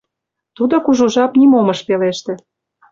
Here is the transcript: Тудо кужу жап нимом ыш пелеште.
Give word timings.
Тудо 0.55 0.75
кужу 0.85 1.05
жап 1.15 1.31
нимом 1.39 1.67
ыш 1.73 1.79
пелеште. 1.87 2.33